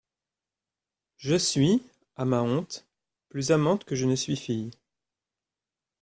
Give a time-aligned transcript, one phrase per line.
[1.17, 1.83] Je suis,
[2.15, 2.87] à ma honte,
[3.29, 4.71] plus amante que je ne suis fille.